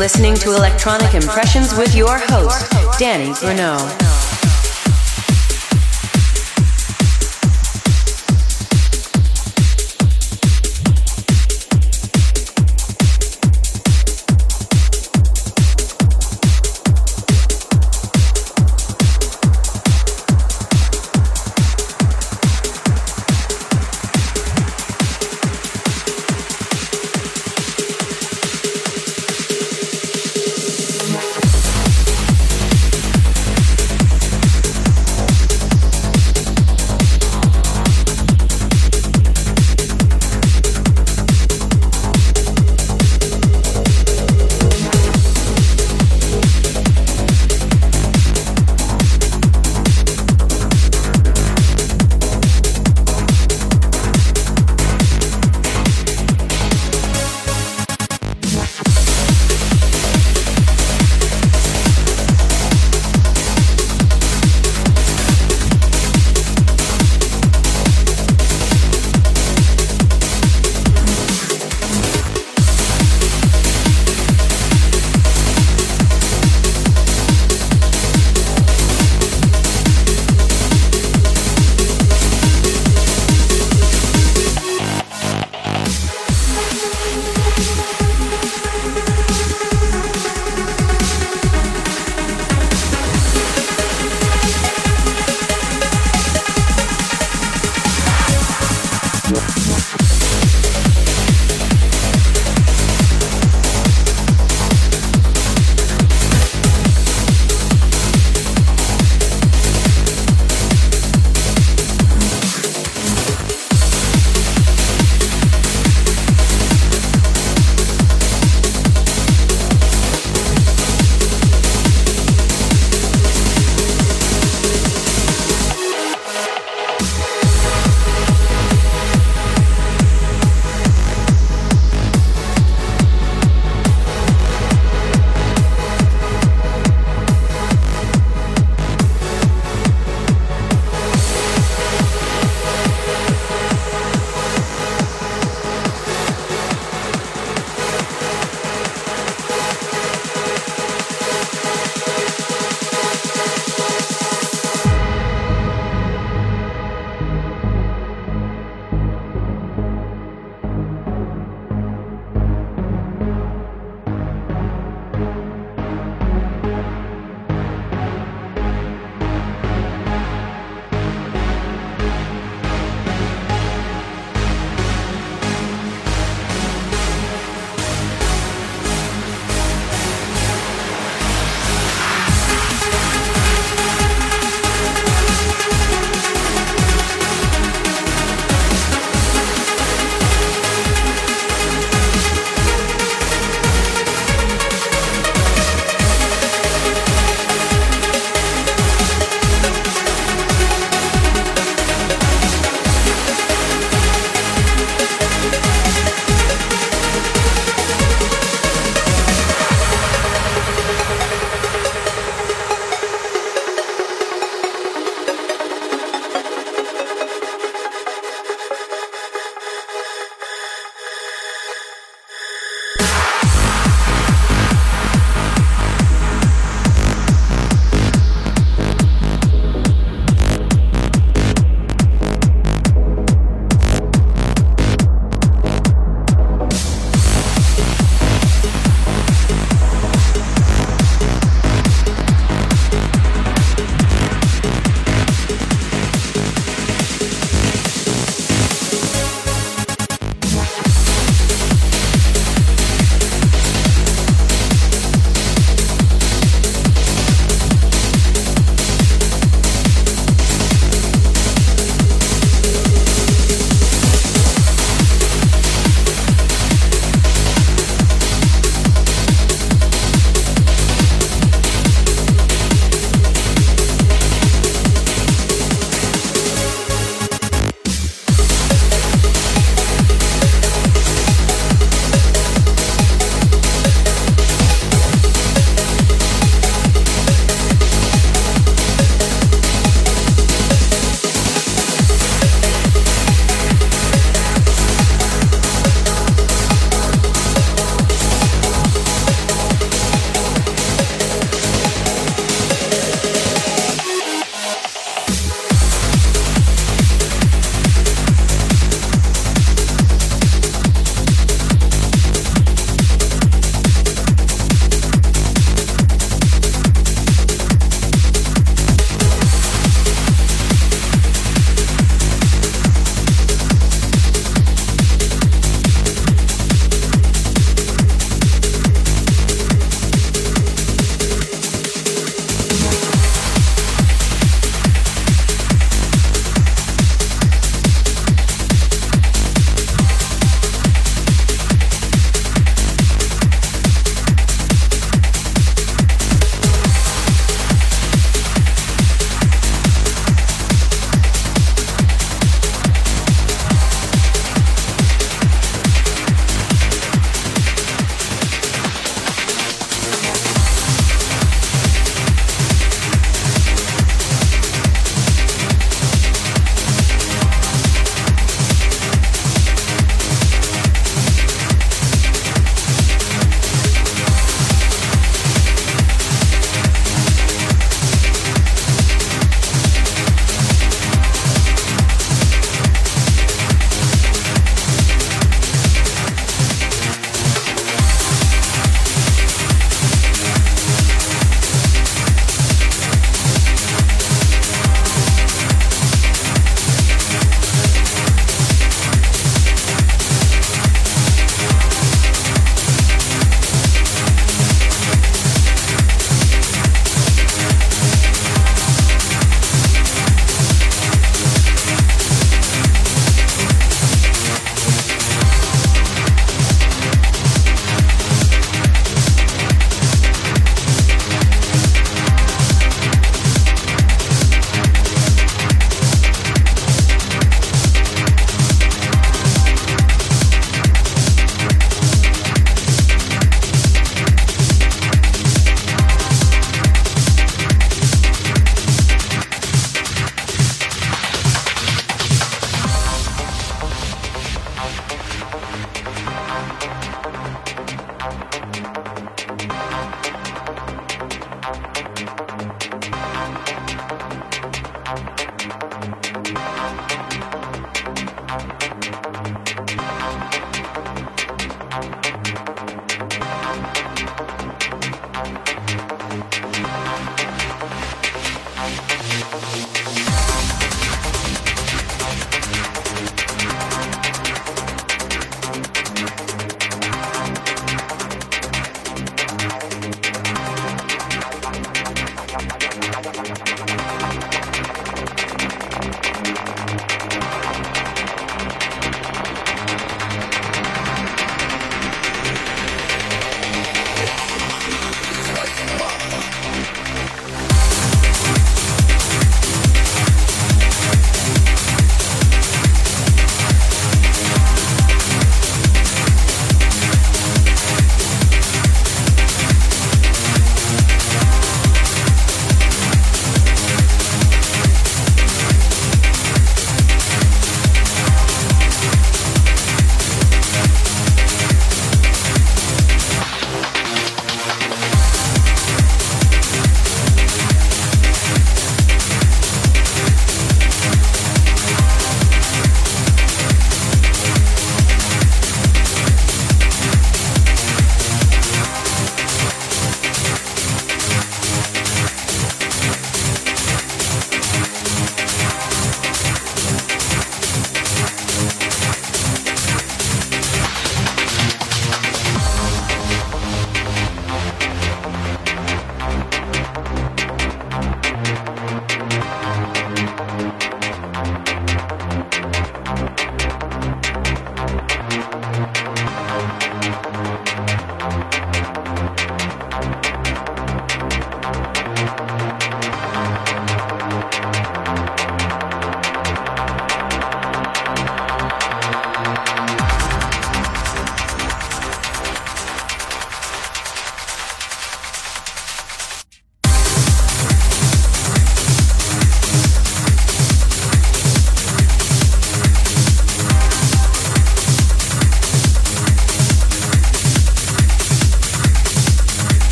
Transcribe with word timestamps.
listening 0.00 0.34
to 0.34 0.54
Electronic 0.54 1.12
Impressions 1.12 1.76
with 1.76 1.94
your 1.94 2.18
host, 2.18 2.72
Danny 2.98 3.34
Bruno. 3.38 4.09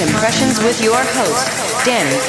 Impressions 0.00 0.58
with 0.62 0.82
your 0.82 0.96
host, 0.96 1.84
Danny 1.84 2.19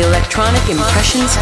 Electronic 0.00 0.68
Impressions. 0.68 1.36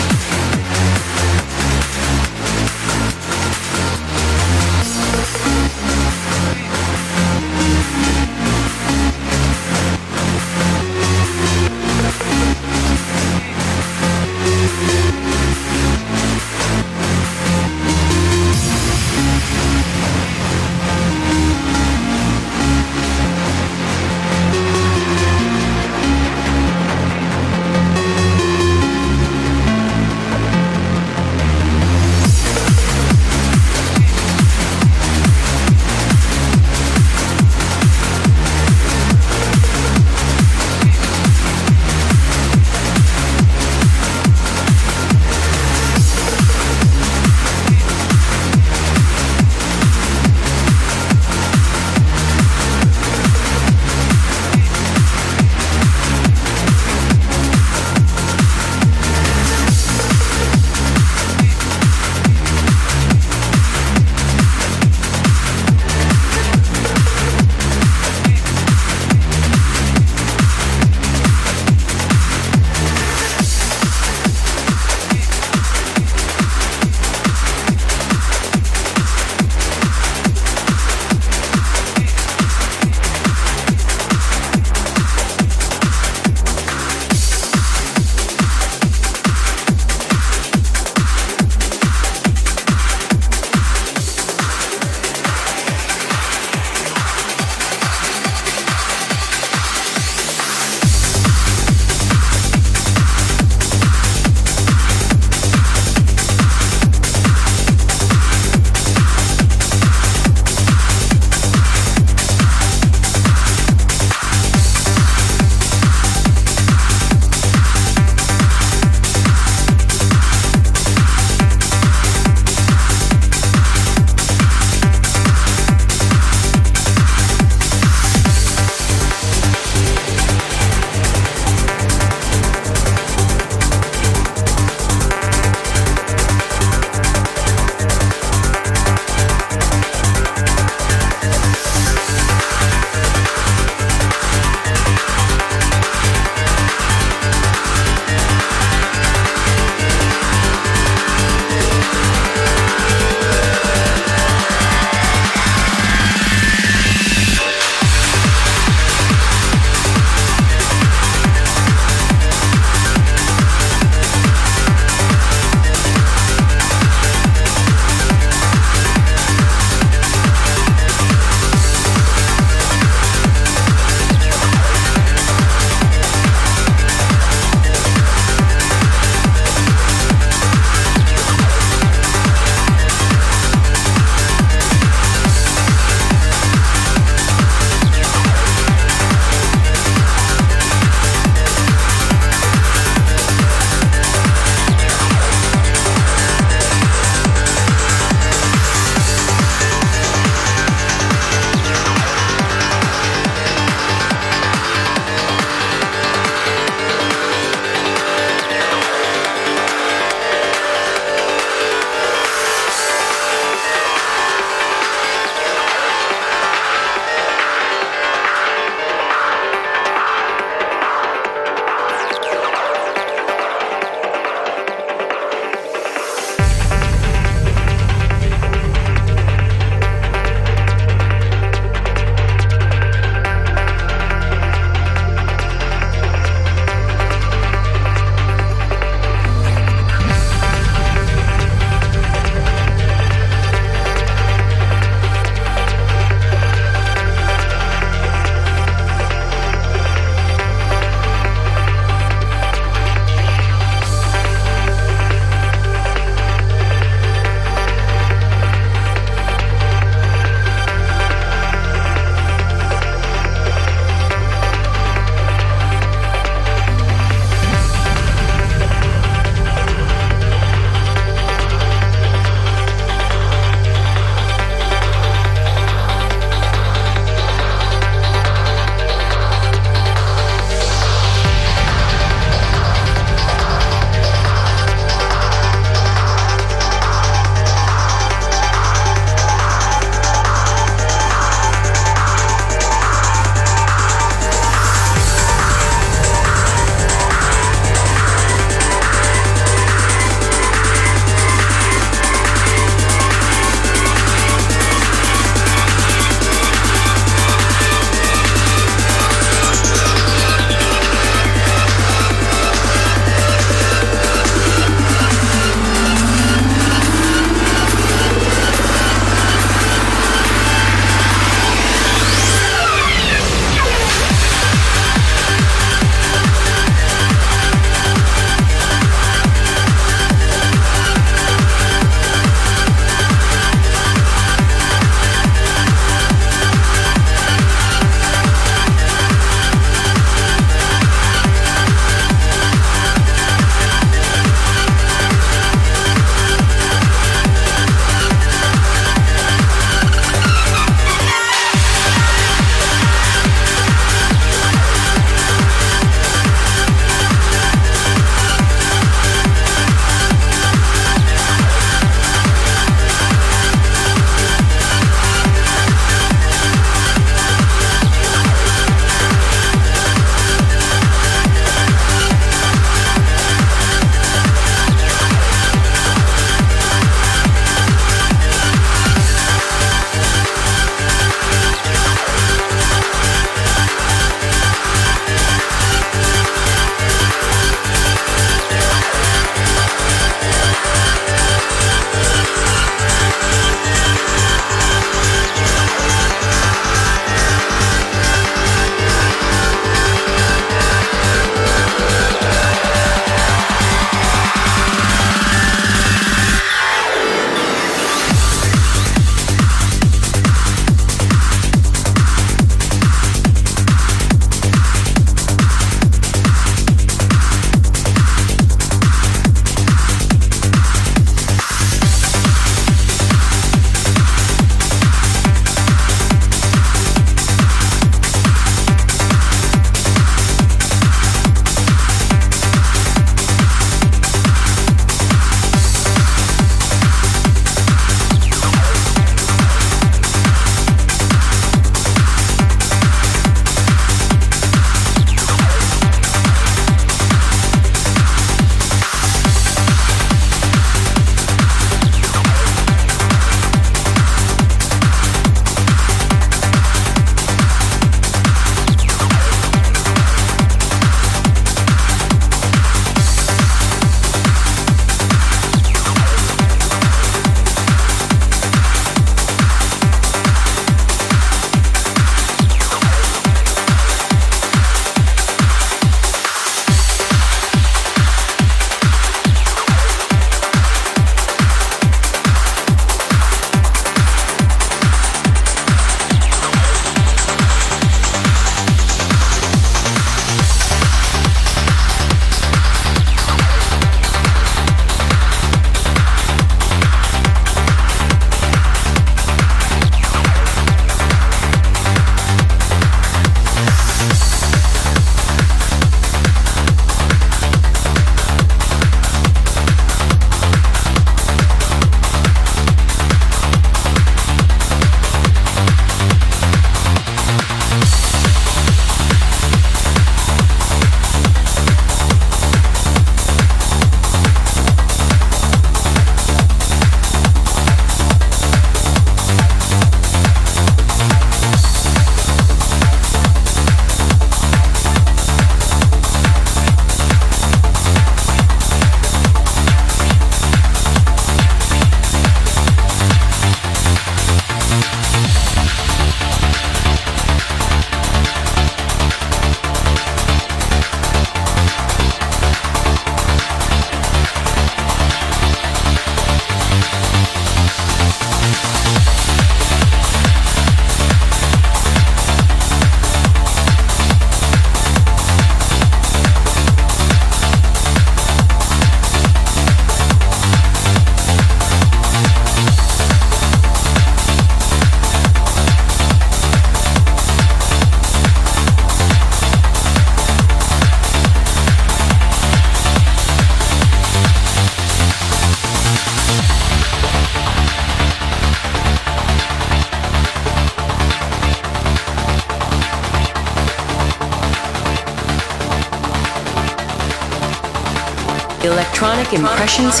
Impressions. 599.36 600.00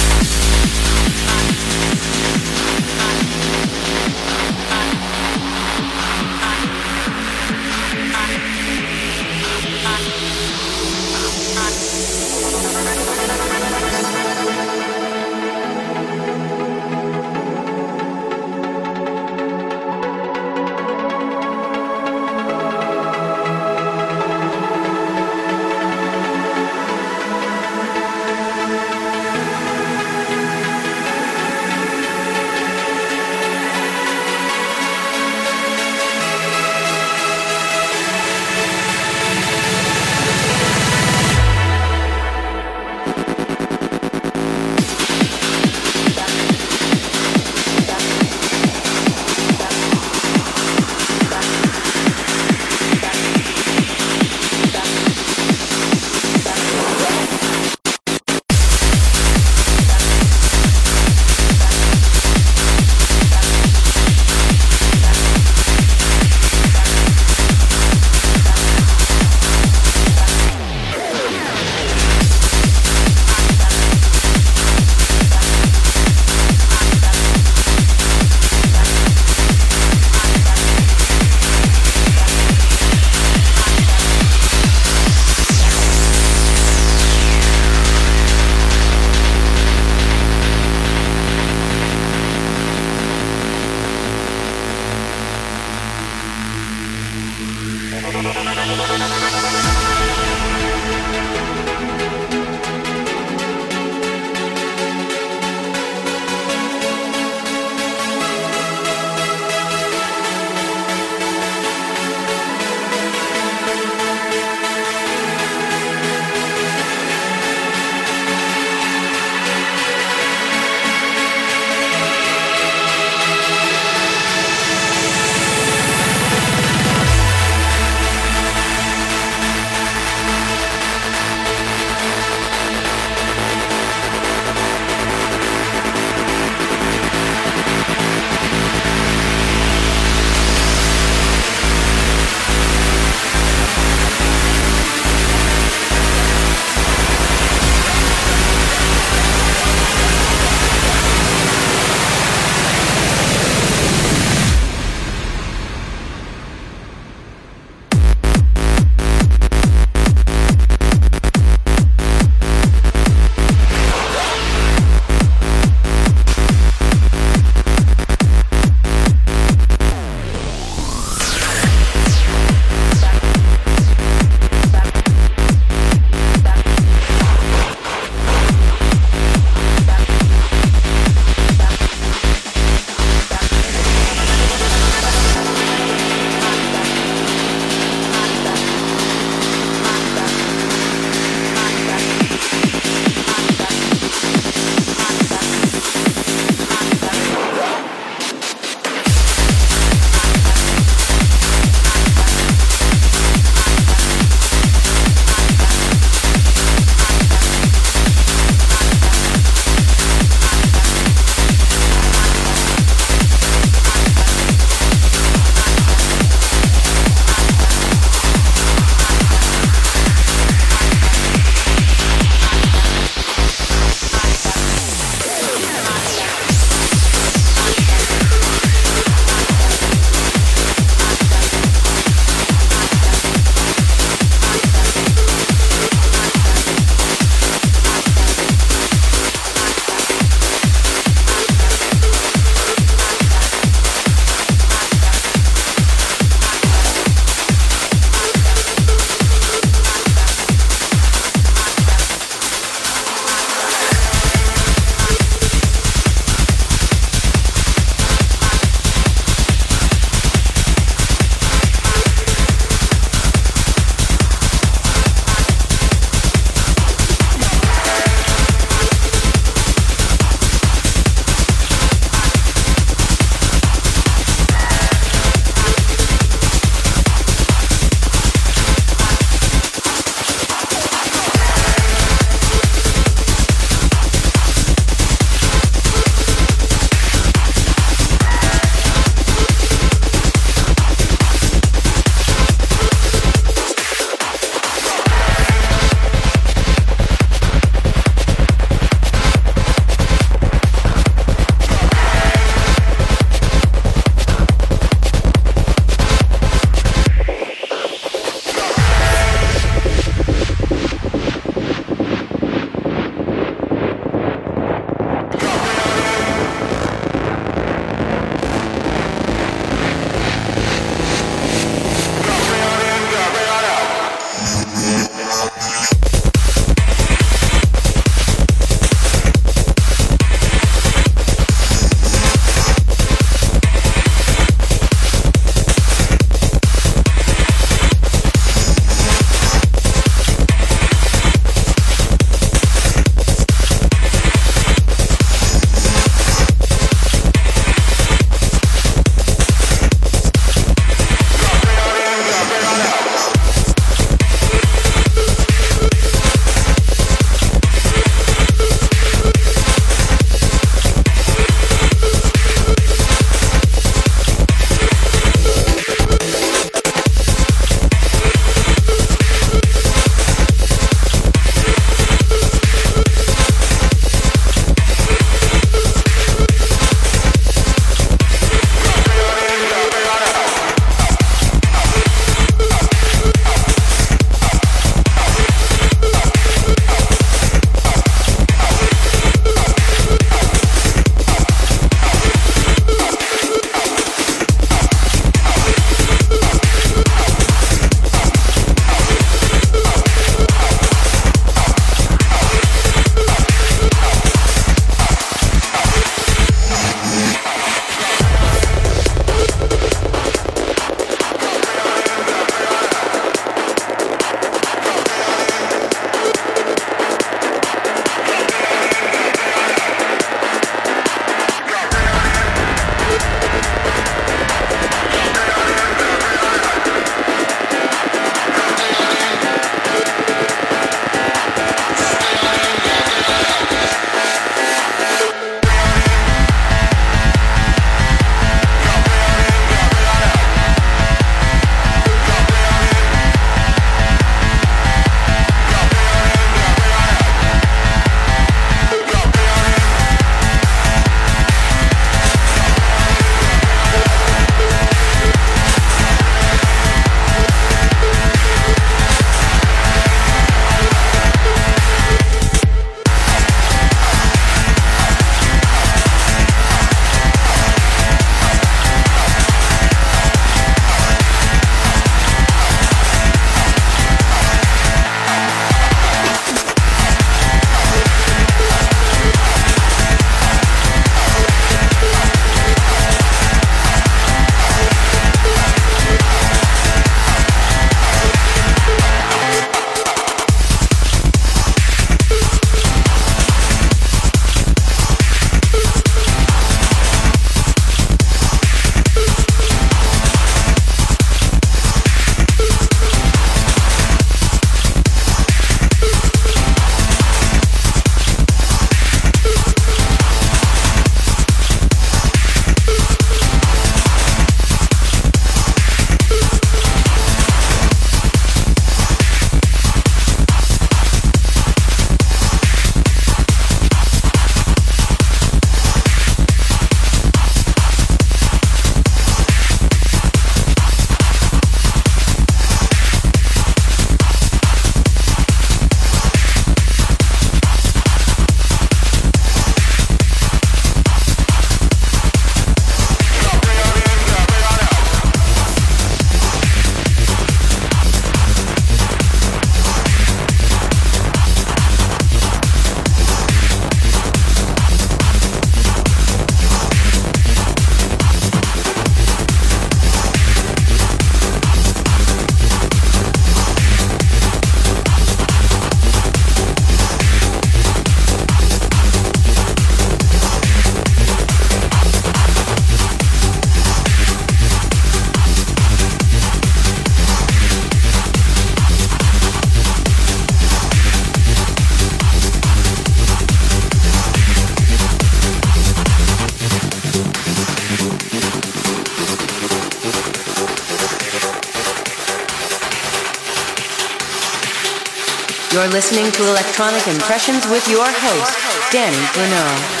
Listening 596.01 596.31
to 596.31 596.41
Electronic 596.49 597.07
Impressions 597.07 597.67
with 597.67 597.87
your 597.87 598.07
host, 598.07 598.91
Danny 598.91 600.00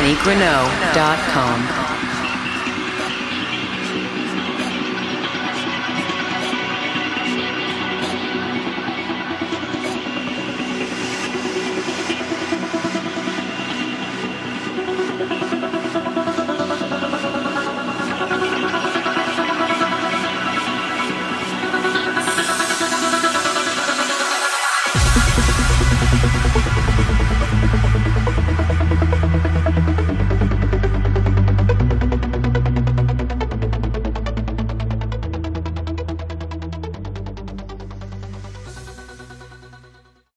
Bruno. 0.00 0.79
DannyGrunow.com. 0.79 0.79